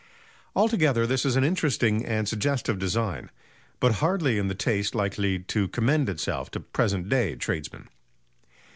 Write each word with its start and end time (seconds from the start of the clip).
Altogether 0.55 1.05
this 1.05 1.25
is 1.25 1.35
an 1.35 1.43
interesting 1.43 2.03
and 2.03 2.27
suggestive 2.27 2.79
design, 2.79 3.29
but 3.79 3.91
hardly 4.01 4.39
in 4.39 4.47
the 4.47 4.55
taste 4.55 4.95
likely 4.95 5.37
to 5.37 5.67
commend 5.67 6.09
itself 6.09 6.49
to 6.49 6.59
present 6.59 7.07
day 7.07 7.35
tradesmen. 7.35 7.87